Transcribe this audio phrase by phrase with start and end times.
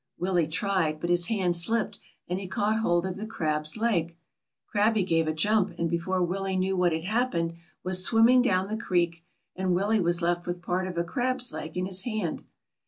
[0.17, 4.17] Willie tried, but his hand slipped and he caught hold of the crab's leg.
[4.65, 8.77] Grabble gave a jump and before Willie knew what had happened, was swimming down the
[8.77, 9.23] creek,
[9.55, 12.43] and Willie was left with part of a crab's leg in his hand.